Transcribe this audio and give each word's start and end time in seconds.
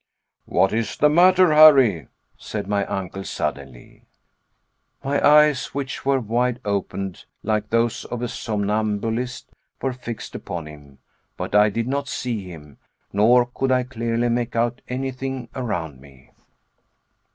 "What 0.47 0.73
is 0.73 0.97
the 0.97 1.09
matter, 1.11 1.53
Harry?" 1.53 2.07
said 2.35 2.65
my 2.67 2.87
uncle 2.87 3.23
suddenly. 3.23 4.07
My 5.03 5.23
eyes, 5.23 5.75
which 5.75 6.07
were 6.07 6.19
wide 6.19 6.59
opened 6.65 7.25
like 7.43 7.69
those 7.69 8.03
of 8.05 8.23
a 8.23 8.27
somnambulist, 8.27 9.51
were 9.79 9.93
fixed 9.93 10.33
upon 10.33 10.65
him, 10.65 10.97
but 11.37 11.53
I 11.53 11.69
did 11.69 11.87
not 11.87 12.07
see 12.07 12.41
him, 12.49 12.79
nor 13.13 13.45
could 13.45 13.71
I 13.71 13.83
clearly 13.83 14.29
make 14.29 14.55
out 14.55 14.81
anything 14.87 15.49
around 15.53 16.01
me. 16.01 16.31